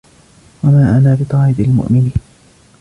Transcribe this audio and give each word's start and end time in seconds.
وما 0.63 0.97
أنا 0.97 1.17
بطارد 1.21 1.59
المؤمنين 1.59 2.11